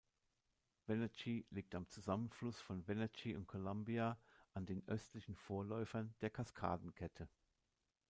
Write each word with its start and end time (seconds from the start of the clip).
Wenatchee 0.87 1.45
liegt 1.51 1.75
am 1.75 1.87
Zusammenfluss 1.87 2.59
von 2.59 2.87
Wenatchee 2.87 3.35
und 3.35 3.45
Columbia, 3.45 4.17
an 4.55 4.65
den 4.65 4.81
östlichen 4.87 5.35
Vorläufern 5.35 6.15
der 6.21 6.31
Kaskadenkette. 6.31 7.27